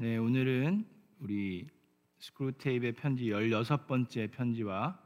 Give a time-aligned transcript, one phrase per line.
[0.00, 0.86] 네, 오늘은
[1.18, 1.68] 우리
[2.20, 4.98] 스크루테이프의 편지 16번째 편지와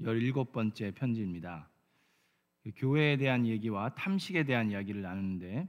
[0.00, 1.68] 17번째 편지입니다.
[2.62, 5.68] 그 교회에 대한 얘기와 탐식에 대한 이야기를 나누는데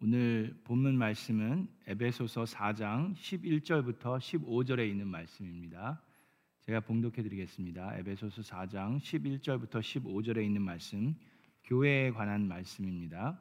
[0.00, 6.00] 오늘 본문 말씀은 에베소서 4장 11절부터 15절에 있는 말씀입니다.
[6.62, 7.98] 제가 봉독해 드리겠습니다.
[7.98, 11.14] 에베소서 4장 11절부터 15절에 있는 말씀
[11.64, 13.38] 교회에 관한 말씀입니다.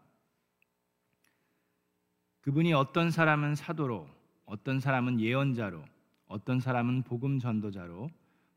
[2.42, 4.20] 그분이 어떤 사람은 사도로
[4.52, 5.82] 어떤 사람은 예언자로
[6.28, 8.10] 어떤 사람은 복음 전도자로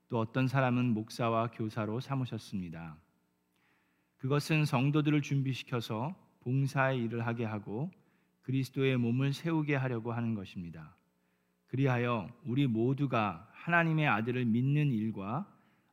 [0.09, 2.97] 또 어떤 사람은 목사와 교사로 삼으셨습니다.
[4.17, 7.93] 그것은 성도들을 준비시켜서 봉사의 일을 하게 하고
[8.43, 10.97] 그리스도의 몸을 세우게 하려고 하는 것입니다.
[11.69, 15.49] 그리하여 우리 모두가 하나님의 아들을 믿는 일과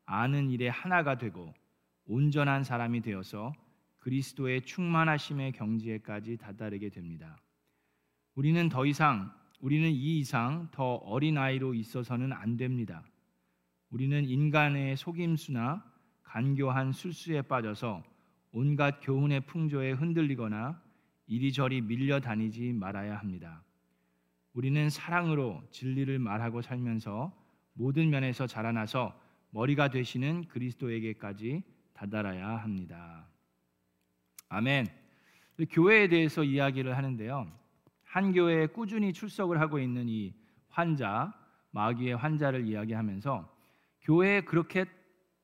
[0.05, 1.53] 아는 일에 하나가 되고
[2.07, 3.53] 온전한 사람이 되어서
[3.99, 7.37] 그리스도의 충만하심의 경지에까지 다다르게 됩니다.
[8.33, 13.03] 우리는 더 이상 우리는 이 이상 더 어린 아이로 있어서는 안 됩니다.
[13.91, 15.85] 우리는 인간의 속임수나
[16.23, 18.03] 간교한 술수에 빠져서
[18.51, 20.81] 온갖 교훈의 풍조에 흔들리거나
[21.27, 23.63] 이리저리 밀려 다니지 말아야 합니다.
[24.53, 27.31] 우리는 사랑으로 진리를 말하고 살면서
[27.73, 29.17] 모든 면에서 자라나서
[29.51, 33.27] 머리가 되시는 그리스도에게까지 다다라야 합니다.
[34.49, 34.87] 아멘.
[35.69, 37.60] 교회에 대해서 이야기를 하는데요.
[38.11, 40.33] 한 교회에 꾸준히 출석을 하고 있는 이
[40.67, 41.33] 환자,
[41.71, 43.49] 마귀의 환자를 이야기하면서
[44.01, 44.83] 교회에 그렇게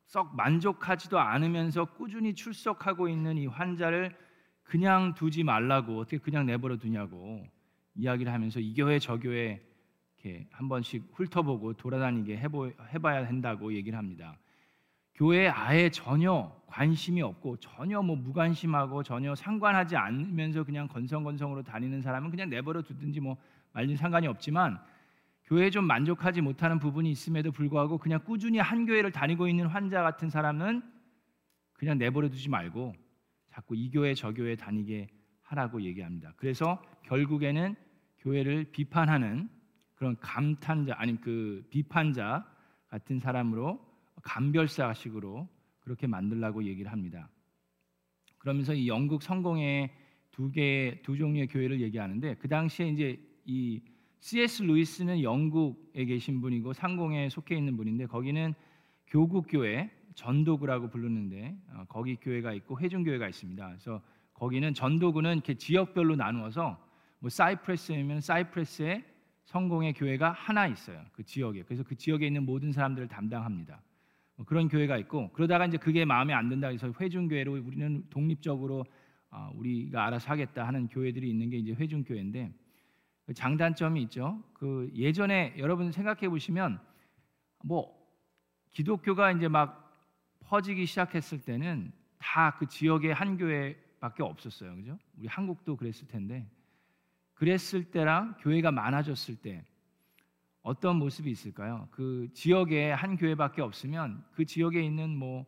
[0.05, 4.13] 썩 만족하지도 않으면서 꾸준히 출석하고 있는 이 환자를
[4.63, 7.47] 그냥 두지 말라고 어떻게 그냥 내버려 두냐고
[7.95, 9.61] 이야기를 하면서 이 교회 저 교회
[10.17, 14.37] 이렇게 한 번씩 훑어보고 돌아다니게 해보, 해봐야 한다고 얘기를 합니다.
[15.17, 22.29] 교회에 아예 전혀 관심이 없고 전혀 뭐 무관심하고 전혀 상관하지 않으면서 그냥 건성건성으로 다니는 사람은
[22.29, 23.35] 그냥 내버려 두든지 뭐
[23.73, 24.79] 말린 상관이 없지만
[25.45, 30.29] 교회에 좀 만족하지 못하는 부분이 있음에도 불구하고 그냥 꾸준히 한 교회를 다니고 있는 환자 같은
[30.29, 30.83] 사람은
[31.73, 32.93] 그냥 내버려 두지 말고
[33.49, 35.07] 자꾸 이 교회 저 교회 다니게
[35.41, 36.33] 하라고 얘기합니다.
[36.37, 37.75] 그래서 결국에는
[38.19, 39.49] 교회를 비판하는
[39.95, 42.45] 그런 감탄자 아니 그 비판자
[42.89, 43.86] 같은 사람으로
[44.27, 45.47] 감별사식으로
[45.79, 47.29] 그렇게 만들라고 얘기를 합니다.
[48.37, 49.89] 그러면서 이 영국 성공의
[50.31, 53.81] 두 개, 두 종류의 교회를 얘기하는데 그 당시에 이제 이
[54.19, 54.63] C.S.
[54.63, 58.53] 루이스는 영국에 계신 분이고 상공에 속해 있는 분인데 거기는
[59.07, 63.67] 교국 교회 전도구라고 부르는데 어, 거기 교회가 있고 회중 교회가 있습니다.
[63.67, 64.01] 그래서
[64.33, 66.83] 거기는 전도구는 이렇게 지역별로 나누어서
[67.19, 69.03] 뭐 사이프레스면 사이프레스에
[69.45, 71.01] 성공의 교회가 하나 있어요.
[71.13, 71.63] 그 지역에.
[71.63, 73.81] 그래서 그 지역에 있는 모든 사람들을 담당합니다.
[74.37, 78.85] 뭐 그런 교회가 있고 그러다가 이제 그게 마음에 안 든다 해서 회중 교회로 우리는 독립적으로
[79.29, 82.53] 어, 우리가 알아서 하겠다 하는 교회들이 있는 게 이제 회중 교회인데
[83.25, 84.41] 그 장단점이 있죠.
[84.53, 86.79] 그 예전에 여러분 생각해 보시면
[87.65, 87.93] 뭐
[88.71, 89.91] 기독교가 이제 막
[90.39, 94.75] 퍼지기 시작했을 때는 다 그 지역의 한 교회밖에 없었어요.
[94.75, 94.97] 그죠?
[95.17, 96.49] 우리 한국도 그랬을 텐데
[97.33, 99.65] 그랬을 때랑 교회가 많아졌을 때
[100.67, 101.87] 어떤 모습이 있을까요?
[101.91, 105.45] 그 지역에 한 교회밖에 없으면 그 지역에 있는 뭐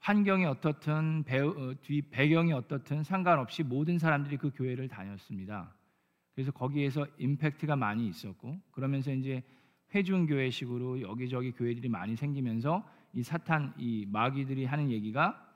[0.00, 5.72] 환경이 어떻든 배, 어, 뒤 배경이 어떻든 상관없이 모든 사람들이 그 교회를 다녔습니다.
[6.34, 9.44] 그래서 거기에서 임팩트가 많이 있었고 그러면서 이제
[9.94, 15.46] 회중 교회식으로 여기저기 교회들이 많이 생기면서 이 사탄 이 마귀들이 하는 얘기가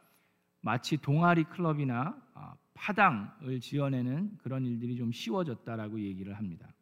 [0.61, 6.73] 마치 동아리 클럽이나 아, 파당을 지어내는 그런 일들이 좀 쉬워졌다라고 얘기를 합니다.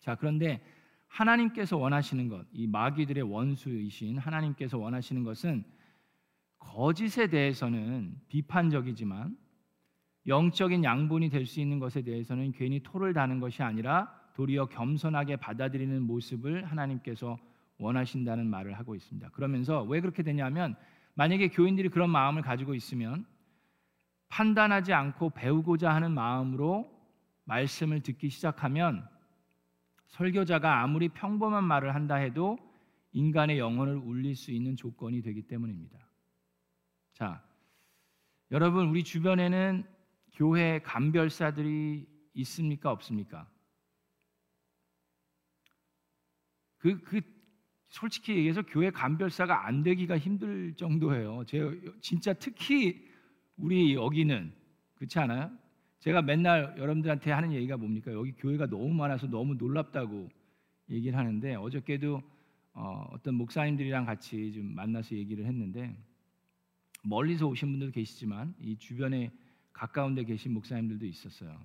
[0.00, 0.60] 자, 그런데
[1.08, 5.64] 하나님께서 원하시는 것, 이 마귀들의 원수이신 하나님께서 원하시는 것은
[6.58, 9.36] 거짓에 대해서는 비판적이지만
[10.26, 16.02] 영적인 양분이 될 수 있는 것에 대해서는 괜히 토를 다는 것이 아니라 도리어 겸손하게 받아들이는
[16.02, 17.38] 모습을 하나님께서
[17.78, 19.30] 원하신다는 말을 하고 있습니다.
[19.30, 20.76] 그러면서 왜 그렇게 되냐면
[21.14, 23.24] 만약에 교인들이 그런 마음을 가지고 있으면
[24.28, 26.90] 판단하지 않고 배우고자 하는 마음으로
[27.44, 29.08] 말씀을 듣기 시작하면
[30.10, 32.58] 설교자가 아무리 평범한 말을 한다 해도
[33.12, 35.98] 인간의 영혼을 울릴 수 있는 조건이 되기 때문입니다.
[37.14, 37.44] 자,
[38.50, 39.84] 여러분 우리 주변에는
[40.32, 43.48] 교회 감별사들이 있습니까 없습니까?
[46.78, 47.20] 그, 그
[47.88, 51.44] 솔직히 얘기해서 교회 감별사가 안 되기가 힘들 정도예요.
[51.44, 53.08] 제가 진짜 특히
[53.56, 54.54] 우리 여기는
[54.94, 55.50] 그렇지 않아요?
[56.00, 58.12] 제가 맨날 여러분들한테 하는 얘기가 뭡니까?
[58.12, 60.30] 여기 교회가 너무 많아서 너무 놀랍다고
[60.88, 62.22] 얘기를 하는데 어저께도
[62.72, 65.94] 어, 떤 목사님들이랑 같이 좀 만나서 얘기를 했는데
[67.02, 69.30] 멀리서 오신 분들도 계시지만 이 주변에
[69.72, 71.58] 가까운 데 계신 목사님들도 있었어요.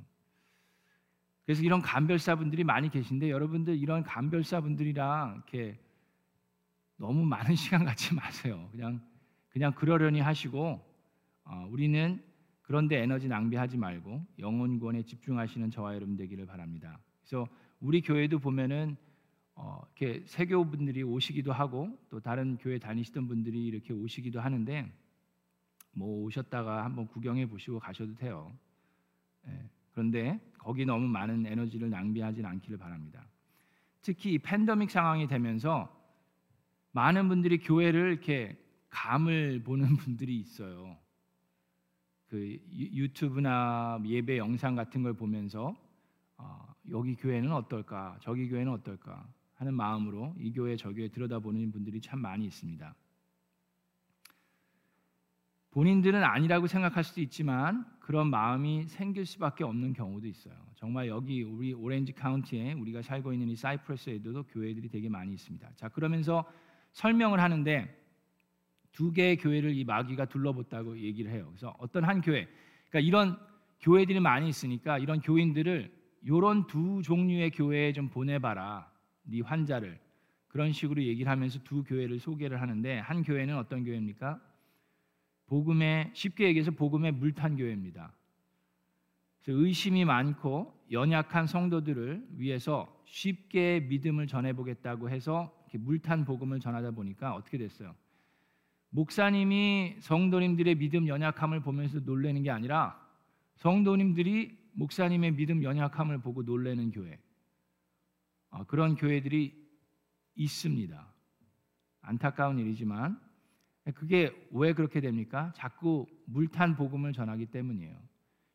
[1.46, 5.80] 그래서 이런 간별사분들이 많이 계신데 여러분들 이런 간별사분들이랑 이렇게
[6.98, 8.68] 너무 많은 시간 갖지 마세요.
[8.72, 9.02] 그냥
[9.50, 10.82] 그냥 그러려니 하시고
[11.46, 12.22] 어, 우리는
[12.66, 17.00] 그런데 에너지 낭비하지 말고 영혼 구원에 집중하시는 저와 여러분 되기를 바랍니다.
[17.22, 17.48] 그래서
[17.80, 18.98] 우리 교회도 보면은
[19.56, 24.92] 어, 이렇게 세교 분들이 오시기도 하고 또 다른 교회 다니시던 분들이 이렇게 오시기도 하는데
[25.94, 28.52] 뭐 오셨다가 한번 구경해 보시고 가셔도 돼요.
[29.48, 33.26] 예, 그런데 거기 너무 많은 에너지를 낭비하지는 않기를 바랍니다.
[34.02, 35.90] 특히 이 팬데믹 상황이 되면서
[36.92, 38.58] 많은 분들이 교회를 이렇게
[38.90, 40.98] 감을 보는 분들이 있어요.
[42.28, 45.76] 그 유튜브나 예배 영상 같은 걸 보면서
[46.38, 52.02] 어, 여기 교회는 어떨까, 저기 교회는 어떨까 하는 마음으로 이 교회 저 교회 들여다보는 분들이
[52.02, 52.94] 참 많이 있습니다.
[55.72, 60.54] 본인들은 아니라고 생각할 수도 있지만 그런 마음이 생길 수밖에 없는 경우도 있어요.
[60.76, 65.70] 정말 여기 우리 오렌지 카운티에 우리가 살고 있는 이 사이프러스에도 교회들이 되게 많이 있습니다.
[65.76, 66.46] 자 그러면서
[66.94, 68.05] 설명을 하는데
[68.96, 71.48] 두 개의 교회를 이 마귀가 둘러봤다고 얘기를 해요.
[71.50, 72.48] 그래서 어떤 한 교회,
[72.90, 73.38] 그러니까 이런
[73.82, 75.94] 교회들이 많이 있으니까 이런 교인들을
[76.24, 78.90] 이런 두 종류의 교회에 좀 보내봐라,
[79.24, 80.00] 네 환자를
[80.48, 84.42] 그런 식으로 얘기를 하면서 두 교회를 소개를 하는데 한 교회는 어떤 교회입니까?
[85.48, 88.14] 복음에 쉽게 얘기해서 복음의 물탄 교회입니다.
[89.48, 97.94] 의심이 많고 연약한 성도들을 위해서 쉽게 믿음을 전해보겠다고 해서 물탄 복음을 전하다 보니까 어떻게 됐어요?
[98.90, 103.00] 목사님이 성도님들의 믿음 연약함을 보면서 놀래는 게 아니라
[103.56, 107.20] 성도님들이 목사님의 믿음 연약함을 보고 놀래는 교회
[108.50, 109.54] 아, 그런 교회들이
[110.36, 111.14] 있습니다.
[112.02, 113.20] 안타까운 일이지만
[113.96, 115.54] 그게 왜 그렇게 됩니까?
[115.56, 117.96] 자꾸 물탄 복음을 전하기 때문이에요.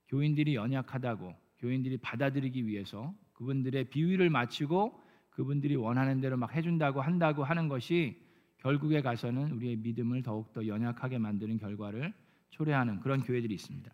[0.09, 5.01] 교인들이 연약하다고 교인들이 받아들이기 위해서 그분들의 비위를 맞추고
[5.31, 8.21] 그분들이 원하는 대로 막 해준다고 한다고 하는 것이
[8.61, 12.13] 결국에 가서는 우리의 믿음을 더욱더 연약하게 만드는 결과를
[12.51, 13.91] 초래하는 그런 교회들이 있습니다.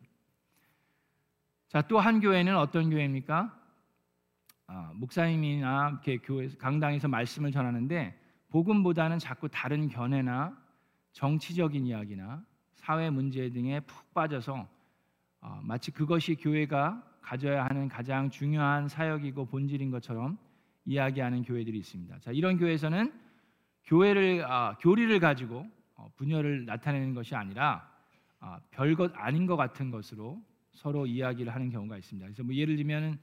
[1.68, 3.62] 자, 또 한 교회는 어떤 교회입니까?
[4.68, 8.18] 아, 목사님이나 이렇게 교회 강당에서 말씀을 전하는데
[8.50, 10.56] 복음보다는 자꾸 다른 견해나
[11.12, 14.68] 정치적인 이야기나 사회 문제 등에 푹 빠져서
[15.40, 20.38] 어, 마치 그것이 교회가 가져야 하는 가장 중요한 사역이고 본질인 것처럼
[20.84, 22.18] 이야기하는 교회들이 있습니다.
[22.20, 23.12] 자, 이런 교회에서는
[23.86, 27.88] 교회를 아, 교리를 가지고 어, 분열을 나타내는 것이 아니라
[28.40, 30.42] 아, 별것 아닌 것 같은 것으로
[30.72, 32.26] 서로 이야기를 하는 경우가 있습니다.
[32.26, 33.18] 그래서 뭐 예를 들면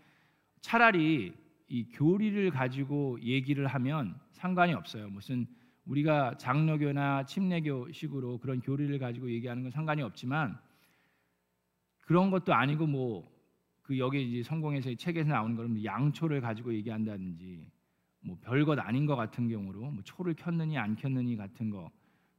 [0.61, 1.33] 차라리
[1.67, 5.09] 이 교리를 가지고 얘기를 하면 상관이 없어요.
[5.09, 5.45] 무슨
[5.85, 10.57] 우리가 장로교나 침례교식으로 그런 교리를 가지고 얘기하는 건 상관이 없지만
[12.01, 13.33] 그런 것도 아니고 뭐
[13.83, 17.69] 그 여기 이제 성공에서 책에서 나오는 거는 뭐 양초를 가지고 얘기한다든지
[18.23, 21.91] 뭐 별것 아닌 것 같은 경우로 뭐 초를 켰느니 안 켰느니 같은 거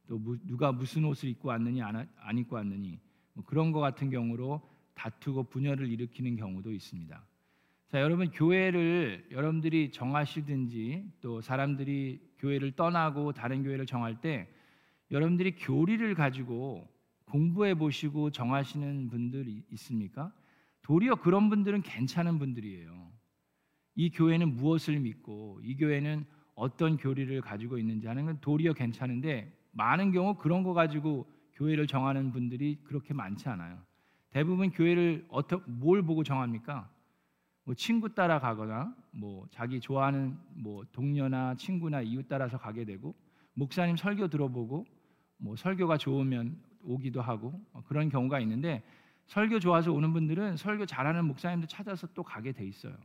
[0.07, 2.99] 또 누가 무슨 옷을 입고 왔느니 안, 안 입고 왔느니
[3.33, 4.61] 뭐 그런 것 같은 경우로
[4.93, 7.25] 다투고 분열을 일으키는 경우도 있습니다.
[7.89, 14.47] 자, 여러분 교회를 여러분들이 정하시든지 또 사람들이 교회를 떠나고 다른 교회를 정할 때
[15.11, 16.87] 여러분들이 교리를 가지고
[17.25, 20.31] 공부해 보시고 정하시는 분들이 있습니까?
[20.81, 23.11] 도리어 그런 분들은 괜찮은 분들이에요.
[23.95, 30.11] 이 교회는 무엇을 믿고 이 교회는 어떤 교리를 가지고 있는지 하는 건 도리어 괜찮은데 많은
[30.11, 33.77] 경우 그런 거 가지고 교회를 정하는 분들이 그렇게 많지 않아요.
[34.29, 36.89] 대부분 교회를 어떻게 뭘 보고 정합니까?
[37.63, 43.15] 뭐 친구 따라 가거나 뭐 자기 좋아하는 뭐 동료나 친구나 이웃 따라서 가게 되고
[43.53, 44.85] 목사님 설교 들어보고
[45.37, 48.83] 뭐 설교가 좋으면 오기도 하고 뭐 그런 경우가 있는데
[49.27, 52.95] 설교 좋아서 오는 분들은 설교 잘하는 목사님들 찾아서 또 가게 돼 있어요.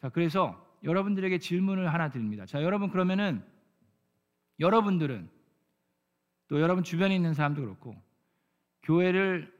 [0.00, 2.46] 자, 그래서 여러분들에게 질문을 하나 드립니다.
[2.46, 3.44] 자, 여러분 그러면은
[4.60, 5.28] 여러분들은
[6.48, 7.94] 또 여러분 주변에 있는 사람도 그렇고
[8.82, 9.52] 교회를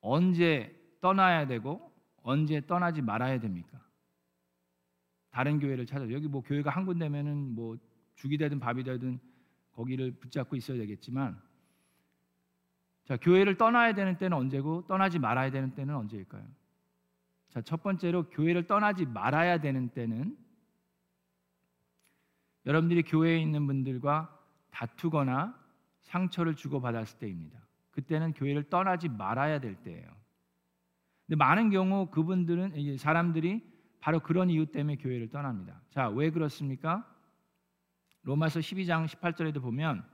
[0.00, 1.92] 언제 떠나야 되고
[2.22, 3.80] 언제 떠나지 말아야 됩니까?
[5.30, 7.76] 다른 교회를 찾아 여기 뭐 교회가 한 군데면은 뭐
[8.16, 9.20] 죽이 되든 밥이 되든
[9.72, 11.40] 거기를 붙잡고 있어야 되겠지만
[13.04, 16.44] 자 교회를 떠나야 되는 때는 언제고 떠나지 말아야 되는 때는 언제일까요?
[17.50, 20.36] 자 첫 번째로 교회를 떠나지 말아야 되는 때는
[22.66, 24.32] 여러분들이 교회에 있는 분들과
[24.70, 25.58] 다투거나
[26.02, 27.58] 상처를 주고 받았을 때입니다.
[27.92, 30.06] 그때는 교회를 떠나지 말아야 될 때예요.
[31.26, 33.64] 근데 많은 경우 그분들은 사람들이
[34.00, 35.80] 바로 그런 이유 때문에 교회를 떠납니다.
[35.90, 37.10] 자, 왜 그렇습니까?
[38.22, 40.04] 로마서 12장 18절에도 보면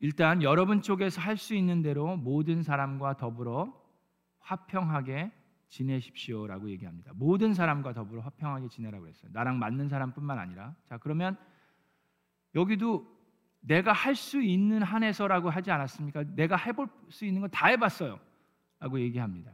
[0.00, 3.72] 일단 여러분 쪽에서 할 수 있는 대로 모든 사람과 더불어
[4.40, 5.30] 화평하게
[5.68, 7.12] 지내십시오라고 얘기합니다.
[7.14, 9.30] 모든 사람과 더불어 화평하게 지내라고 했어요.
[9.34, 11.36] 나랑 맞는 사람뿐만 아니라 자 그러면
[12.54, 13.14] 여기도
[13.60, 16.22] 내가 할 수 있는 한에서라고 하지 않았습니까?
[16.34, 18.20] 내가 해볼 수 있는 건 다 해봤어요.
[18.78, 19.52] 라고 얘기합니다.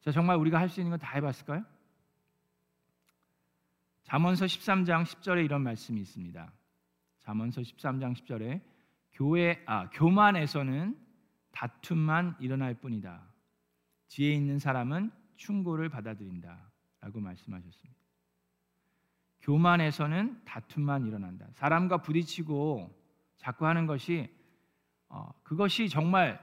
[0.00, 1.64] 자, 정말 우리가 할 수 있는 건 다 해봤을까요?
[4.04, 6.52] 잠언서 13장 10절에 이런 말씀이 있습니다.
[7.20, 8.60] 잠언서 13장 10절에
[9.14, 10.96] 교회 아 교만에서는
[11.52, 13.22] 다툼만 일어날 뿐이다.
[14.14, 18.00] 지혜 있는 사람은 충고를 받아들인다라고 말씀하셨습니다.
[19.40, 21.48] 교만에서는 다툼만 일어난다.
[21.54, 22.96] 사람과 부딪히고
[23.38, 24.32] 자꾸 하는 것이
[25.08, 26.38] 어, 그것이 정말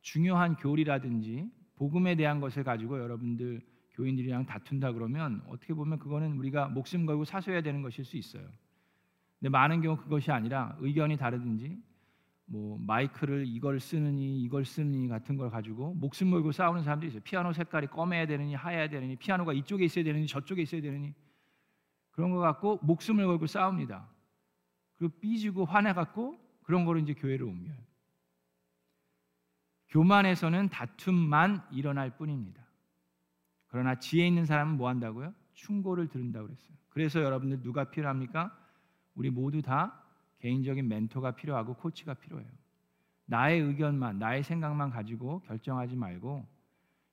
[0.00, 7.06] 중요한 교리라든지 복음에 대한 것을 가지고 여러분들 교인들이랑 다툰다 그러면 어떻게 보면 그거는 우리가 목숨
[7.06, 8.48] 걸고 사소해야 되는 것일 수 있어요.
[9.38, 11.80] 근데 많은 경우 그것이 아니라 의견이 다르든지
[12.46, 17.22] 뭐 마이크를 이걸 쓰느니 이걸 쓰느니 같은 걸 가지고 목숨 걸고 싸우는 사람들이 있어요.
[17.22, 21.14] 피아노 색깔이 검해야 되느니 하얘야 되느니 피아노가 이쪽에 있어야 되느니 저쪽에 있어야 되느니
[22.10, 24.08] 그런 거 갖고 목숨을 걸고 싸웁니다.
[24.96, 27.76] 그리고 삐지고 화내 갖고 그런 거로 이제 교회를 옮겨요.
[29.88, 32.62] 교만에서는 다툼만 일어날 뿐입니다.
[33.66, 35.34] 그러나 지혜 있는 사람은 뭐 한다고요?
[35.54, 36.76] 충고를 들은다고 그랬어요.
[36.88, 38.56] 그래서 여러분들 누가 필요합니까?
[39.14, 40.01] 우리 모두 다
[40.42, 42.50] 개인적인 멘토가 필요하고 코치가 필요해요.
[43.26, 46.44] 나의 의견만, 나의 생각만 가지고 결정하지 말고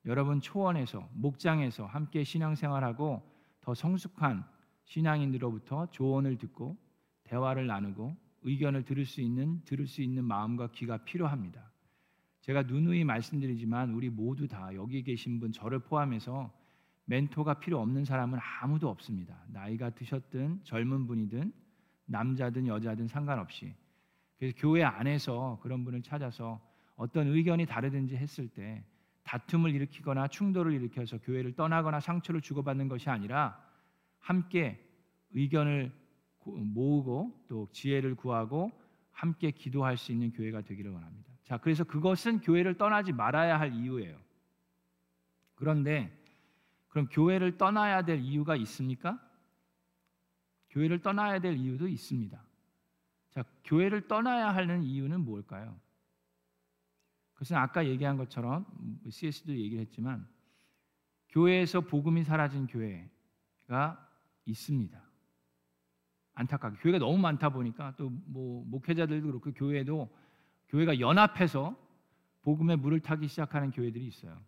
[0.05, 3.21] 여러분 초원에서 목장에서 함께 신앙생활하고
[3.61, 4.43] 더 성숙한
[4.85, 6.75] 신앙인들로부터 조언을 듣고
[7.25, 11.71] 대화를 나누고 의견을 들을 수 있는 들을 수 있는 마음과 귀가 필요합니다.
[12.41, 16.51] 제가 누누이 말씀드리지만 우리 모두 다 여기 계신 분 저를 포함해서
[17.05, 19.43] 멘토가 필요 없는 사람은 아무도 없습니다.
[19.49, 21.53] 나이가 드셨든 젊은 분이든
[22.09, 23.73] 남자든 여자든 상관없이
[24.37, 26.59] 그래서 교회 안에서 그런 분을 찾아서
[26.95, 28.83] 어떤 의견이 다르든지 했을 때
[29.23, 33.61] 다툼을 일으키거나 충돌을 일으켜서 교회를 떠나거나 상처를 주고받는 것이 아니라
[34.17, 34.83] 함께
[35.31, 35.91] 의견을
[36.45, 38.71] 모으고 또 지혜를 구하고
[39.11, 41.31] 함께 기도할 수 있는 교회가 되기를 원합니다.
[41.43, 44.17] 자, 그래서 그것은 교회를 떠나지 말아야 할 이유예요.
[45.55, 46.11] 그런데
[46.87, 49.19] 그럼 교회를 떠나야 될 이유가 있습니까?
[50.69, 52.41] 교회를 떠나야 될 이유도 있습니다.
[53.31, 55.79] 자, 교회를 떠나야 하는 이유는 뭘까요?
[57.33, 58.65] 그것은 아까 얘기한 것처럼
[59.09, 60.27] CS도 얘기를 했지만
[61.29, 64.09] 교회에서 복음이 사라진 교회가
[64.45, 65.01] 있습니다.
[66.33, 70.09] 안타깝게 교회가 너무 많다 보니까 또 뭐 목회자들도 그렇고 교회도
[70.69, 71.75] 교회가 연합해서
[72.41, 74.39] 복음의 물을 타기 시작하는 교회들이 있어요.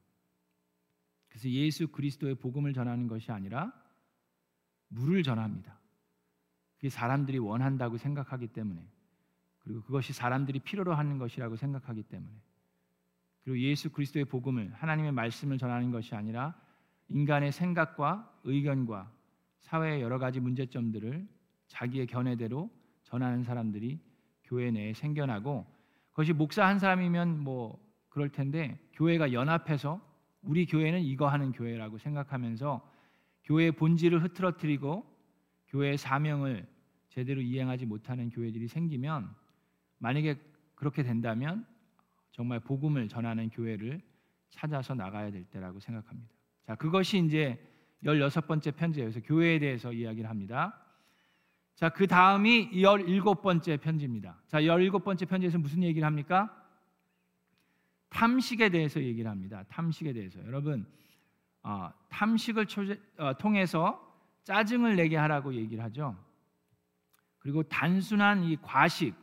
[1.30, 3.74] 그래서 예수 그리스도의 복음을 전하는 것이 아니라
[4.90, 5.81] 물을 전합니다.
[6.82, 8.84] 그게 사람들이 원한다고 생각하기 때문에
[9.60, 12.34] 그리고 그것이 사람들이 필요로 하는 것이라고 생각하기 때문에
[13.44, 16.60] 그리고 예수 그리스도의 복음을 하나님의 말씀을 전하는 것이 아니라
[17.08, 19.12] 인간의 생각과 의견과
[19.60, 21.28] 사회의 여러 가지 문제점들을
[21.68, 22.72] 자기의 견해대로
[23.04, 24.00] 전하는 사람들이
[24.44, 25.68] 교회 내에 생겨나고
[26.10, 30.02] 그것이 목사 한 사람이면 뭐 그럴 텐데 교회가 연합해서
[30.42, 32.90] 우리 교회는 이거 하는 교회라고 생각하면서
[33.44, 35.11] 교회의 본질을 흐트러뜨리고
[35.72, 36.68] 교회의 사명을
[37.10, 39.34] 제대로 이행하지 못하는 교회들이 생기면
[39.98, 40.40] 만약에
[40.76, 41.66] 그렇게 된다면
[42.32, 44.02] 정말 복음을 전하는 교회를
[44.50, 46.30] 찾아서 나가야 될 때라고 생각합니다.
[46.66, 47.60] 자, 그것이 이제
[48.04, 50.78] 16번째 편지에서 교회에 대해서 이야기를 합니다.
[51.76, 54.42] 자, 그 다음이 17번째 편지입니다.
[54.48, 56.58] 자, 17번째 편지에서 무슨 얘기를 합니까?
[58.10, 59.64] 탐식에 대해서 얘기를 합니다.
[59.70, 60.40] 탐식에 대해서.
[60.46, 60.86] 여러분,
[61.64, 64.11] 어, 탐식을 초제, 어, 통해서
[64.44, 66.16] 짜증을 내게 하라고 얘기를 하죠.
[67.40, 69.16] 그리고 단순한 이 과식,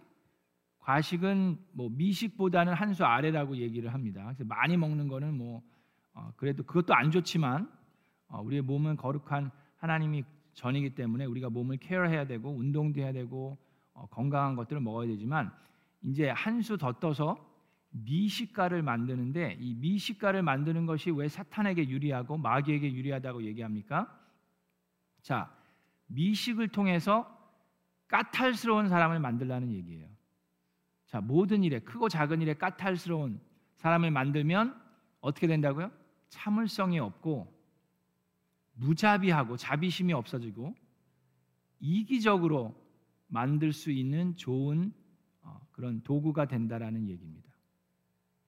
[0.81, 4.25] 과식은 뭐 미식보다는 한 수 아래라고 얘기를 합니다.
[4.25, 5.63] 그래서 많이 먹는 거는 뭐
[6.15, 7.71] 어, 그래도 그것도 안 좋지만
[8.29, 13.57] 어, 우리의 몸은 거룩한 하나님이 전이기 때문에 우리가 몸을 케어해야 되고 운동도 해야 되고
[13.93, 15.53] 어, 건강한 것들을 먹어야 되지만
[16.03, 17.45] 이제 한 수 더 떠서
[17.91, 24.15] 미식가를 만드는데 이 미식가를 만드는 것이 왜 사탄에게 유리하고 마귀에게 유리하다고 얘기합니까?
[25.29, 25.55] 자,
[26.07, 27.29] 미식을 통해서
[28.07, 30.09] 까탈스러운 사람을 만들라는 얘기예요.
[31.05, 33.39] 자, 모든 일에 크고 작은 일에 까탈스러운
[33.75, 34.75] 사람을 만들면
[35.21, 35.93] 어떻게 된다고요?
[36.31, 37.55] 참을성이 없고
[38.73, 40.75] 무자비하고 자비심이 없어지고
[41.79, 42.75] 이기적으로
[43.27, 44.95] 만들 수 있는 좋은
[45.43, 47.53] 어, 그런 도구가 된다라는 얘기입니다.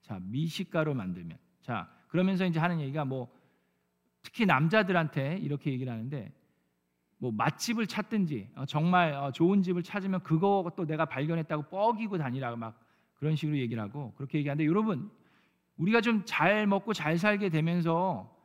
[0.01, 1.37] 자, 미식가로 만들면.
[1.61, 3.31] 자, 그러면서 이제 하는 얘기가 뭐
[4.23, 6.40] 특히 남자들한테 이렇게 얘기를 하는데
[7.21, 12.79] 뭐 맛집을 찾든지 어, 정말 어, 좋은 집을 찾으면 그것도 내가 발견했다고 뻐기고 다니라 막
[13.13, 15.11] 그런 식으로 얘기를 하고 그렇게 얘기하는데 여러분
[15.77, 18.35] 우리가 좀 잘 먹고 잘 살게 되면서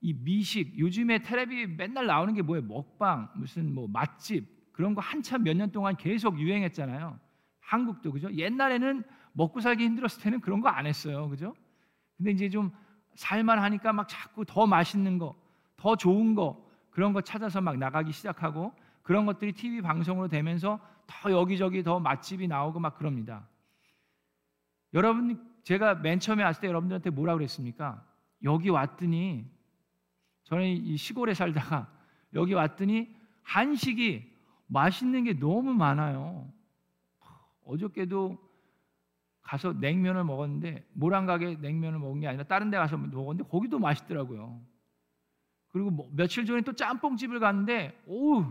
[0.00, 2.64] 이 미식 요즘에 텔레비 맨날 나오는 게 뭐예요?
[2.66, 7.18] 먹방 무슨 뭐 맛집 그런 거 한참 몇 년 동안 계속 유행했잖아요.
[7.60, 8.32] 한국도 그죠?
[8.34, 9.02] 옛날에는
[9.32, 11.28] 먹고 살기 힘들었을 때는 그런 거 안 했어요.
[11.28, 11.54] 그죠?
[12.16, 12.70] 근데 이제 좀
[13.16, 15.36] 살만 하니까 막 자꾸 더 맛있는 거,
[15.76, 16.63] 더 좋은 거
[16.94, 18.72] 그런 거 찾아서 막 나가기 시작하고
[19.02, 23.46] 그런 것들이 TV 방송으로 되면서 더 여기저기 더 맛집이 나오고 막 그럽니다.
[24.94, 28.06] 여러분 제가 맨 처음에 왔을 때 여러분들한테 뭐라 그랬습니까?
[28.44, 29.44] 여기 왔더니
[30.44, 31.92] 저는 이 시골에 살다가
[32.32, 34.32] 여기 왔더니 한식이
[34.68, 36.48] 맛있는 게 너무 많아요.
[37.64, 38.38] 어저께도
[39.42, 44.60] 가서 냉면을 먹었는데 모란 가게 냉면을 먹은 게 아니라 다른 데 가서 먹었는데 거기도 맛있더라고요.
[45.74, 48.44] 그리고 뭐 며칠 전에 또 짬뽕집을 갔는데 오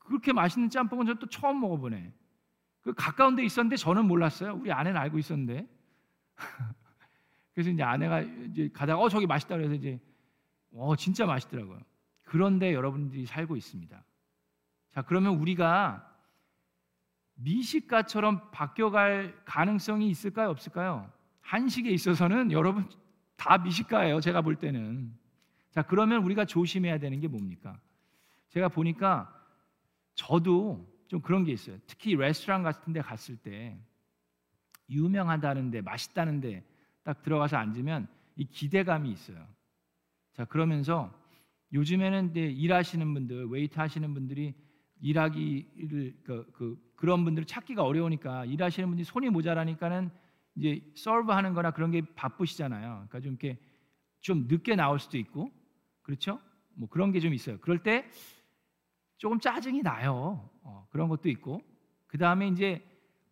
[0.00, 2.12] 그렇게 맛있는 짬뽕은 저또 처음 먹어보네.
[2.82, 4.54] 그 가까운 데 있었는데 저는 몰랐어요.
[4.54, 5.64] 우리 아내는 알고 있었는데.
[7.54, 10.00] 그래서 이제 아내가 이제 가다가 어 저기 맛있다 그래서 이제
[10.72, 11.78] 어 진짜 맛있더라고요.
[12.24, 14.04] 그런데 여러분들이 살고 있습니다.
[14.90, 16.12] 자 그러면 우리가
[17.34, 21.12] 미식가처럼 바뀌어갈 가능성이 있을까요 없을까요?
[21.42, 22.90] 한식에 있어서는 여러분
[23.36, 24.20] 다 미식가예요.
[24.20, 25.22] 제가 볼 때는.
[25.74, 27.76] 자 그러면 우리가 조심해야 되는 게 뭡니까?
[28.50, 29.28] 제가 보니까
[30.14, 31.76] 저도 좀 그런 게 있어요.
[31.88, 33.76] 특히 레스토랑 같은 데 갔을 때
[34.88, 36.64] 유명하다는데 맛있다는데
[37.02, 39.44] 딱 들어가서 앉으면 이 기대감이 있어요.
[40.32, 41.12] 자 그러면서
[41.72, 44.54] 요즘에는 이제 일하시는 분들, 웨이트 하시는 분들이
[45.00, 50.08] 일하기를 그, 그 그런 분들을 찾기가 어려우니까 일하시는 분들이 손이 모자라니까는
[50.54, 53.06] 이제 서브하는 거나 그런 게 바쁘시잖아요.
[53.08, 53.58] 그러니까 좀 이렇게
[54.20, 55.50] 좀 늦게 나올 수도 있고
[56.04, 56.40] 그렇죠?
[56.74, 57.58] 뭐 그런 게 좀 있어요.
[57.60, 58.08] 그럴 때
[59.16, 60.48] 조금 짜증이 나요.
[60.62, 61.62] 어, 그런 것도 있고
[62.06, 62.84] 그 다음에 이제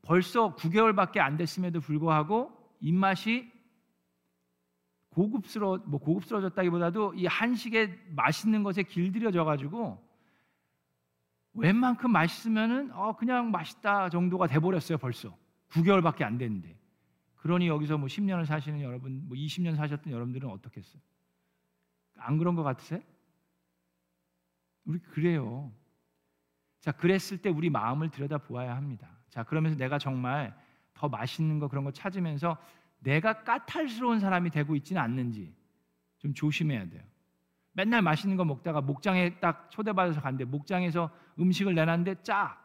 [0.03, 2.51] 벌써 9개월밖에 안 됐음에도 불구하고
[2.81, 3.53] 입맛이
[5.11, 10.03] 고급스러 뭐 고급스러졌다기보다도 이 한식에 맛있는 것에 길들여져 가지고
[11.53, 15.37] 웬만큼 맛있으면은 어 그냥 맛있다 정도가 돼 버렸어요 벌써
[15.71, 16.79] 9개월밖에 안 됐는데
[17.37, 21.03] 그러니 여기서 뭐 10년을 사시는 여러분 뭐 20년 사셨던 여러분들은 어떻겠어요?
[22.17, 23.01] 안 그런 것 같으세요?
[24.85, 25.73] 우리 그래요.
[26.81, 29.09] 자, 그랬을 때 우리 마음을 들여다 보아야 합니다.
[29.31, 30.57] 자, 그러면서 내가 정말
[30.95, 32.59] 더 맛있는 거 그런 거 찾으면서
[32.99, 35.55] 내가 까탈스러운 사람이 되고 있지는 않는지
[36.19, 37.03] 좀 조심해야 돼요.
[37.73, 40.45] 맨날 맛있는 거 먹다가 목장에 딱 초대받아서 간대.
[40.45, 42.59] 목장에서 음식을 내놨는데 짜.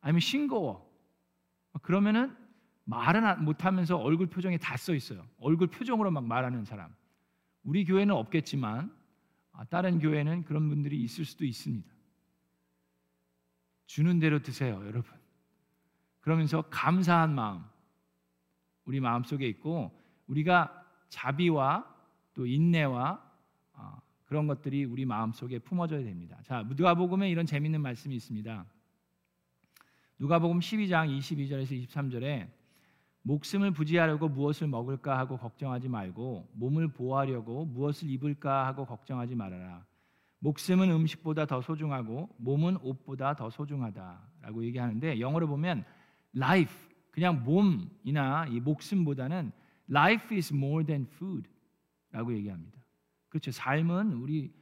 [0.00, 0.92] 아니면 싱거워.
[1.82, 2.36] 그러면은
[2.84, 5.24] 말은 못하면서 얼굴 표정에 다 써 있어요.
[5.38, 6.94] 얼굴 표정으로 막 말하는 사람.
[7.64, 8.94] 우리 교회는 없겠지만
[9.52, 11.92] 아, 다른 교회는 그런 분들이 있을 수도 있습니다.
[13.86, 15.12] 주는 대로 드세요, 여러분.
[16.20, 17.64] 그러면서 감사한 마음
[18.84, 21.92] 우리 마음 속에 있고 우리가 자비와
[22.34, 23.22] 또 인내와
[23.74, 26.38] 어, 그런 것들이 우리 마음 속에 품어져야 됩니다.
[26.44, 28.66] 자, 누가복음에 이런 재밌는 말씀이 있습니다.
[30.18, 32.50] 누가복음 12장 22절에서 23절에
[33.26, 39.84] 목숨을 부지하려고 무엇을 먹을까 하고 걱정하지 말고 몸을 보호하려고 무엇을 입을까 하고 걱정하지 말아라.
[40.40, 45.84] 목숨은 음식보다 더 소중하고 몸은 옷보다 더 소중하다라고 얘기하는데 영어로 보면
[46.36, 46.74] life
[47.10, 49.52] 그냥 몸이나 이 목숨보다는
[49.88, 52.78] life is more than food라고 얘기합니다.
[53.30, 53.50] 그렇죠.
[53.50, 54.52] 삶은 우리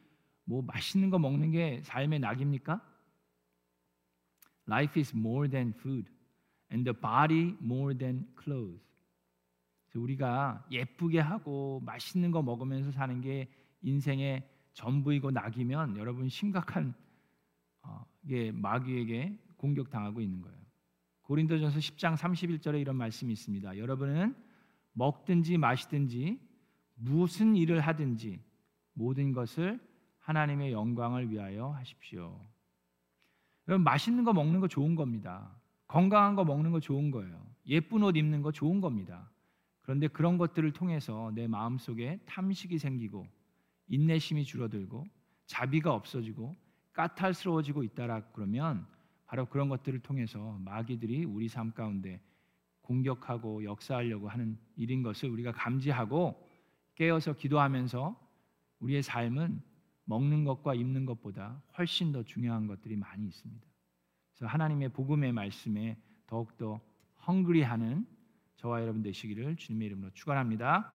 [0.44, 2.80] 뭐 맛있는 거 먹는 게 삶의 낙입니까?
[4.68, 6.08] Life is more than food
[6.72, 8.80] and the body more than clothes.
[9.94, 13.48] 우리가 예쁘게 하고 맛있는 거 먹으면서 사는 게
[13.82, 16.94] 인생의 전부이고 낙이면 여러분 심각한
[17.82, 20.56] 어, 게 마귀에게 공격당하고 있는 거예요.
[21.22, 23.76] 고린도전서 10장 31절에 이런 말씀이 있습니다.
[23.76, 24.34] 여러분은
[24.92, 26.40] 먹든지 마시든지
[26.94, 28.40] 무슨 일을 하든지
[28.94, 29.80] 모든 것을
[30.20, 32.40] 하나님의 영광을 위하여 하십시오.
[33.68, 35.61] 여러분 맛있는 거 먹는 거 좋은 겁니다.
[35.92, 37.38] 건강한 거 먹는 거 좋은 거예요.
[37.66, 39.30] 예쁜 옷 입는 거 좋은 겁니다.
[39.82, 43.26] 그런데 그런 것들을 통해서 내 마음 속에 탐식이 생기고
[43.88, 45.04] 인내심이 줄어들고
[45.44, 46.56] 자비가 없어지고
[46.94, 48.86] 까탈스러워지고 있다라 그러면
[49.26, 52.22] 바로 그런 것들을 통해서 마귀들이 우리 삶 가운데
[52.80, 56.48] 공격하고 역사하려고 하는 일인 것을 우리가 감지하고
[56.94, 58.18] 깨어서 기도하면서
[58.80, 59.60] 우리의 삶은
[60.06, 63.71] 먹는 것과 입는 것보다 훨씬 더 중요한 것들이 많이 있습니다.
[64.34, 66.80] 그래서 하나님의 복음의 말씀에 더욱더
[67.26, 68.06] 헝그리하는
[68.56, 70.92] 저와 여러분 되시기를 주님의 이름으로 축원합니다.